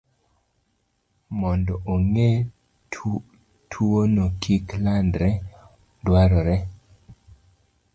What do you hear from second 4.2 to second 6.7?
kik landre, dwarore